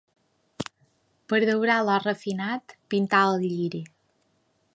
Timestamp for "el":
3.31-3.43